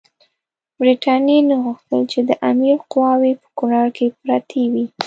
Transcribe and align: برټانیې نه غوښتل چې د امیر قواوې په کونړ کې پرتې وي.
برټانیې 0.77 1.37
نه 1.49 1.55
غوښتل 1.63 2.01
چې 2.11 2.19
د 2.29 2.31
امیر 2.49 2.77
قواوې 2.91 3.33
په 3.41 3.47
کونړ 3.57 3.85
کې 3.97 4.05
پرتې 4.21 4.63
وي. 4.71 4.85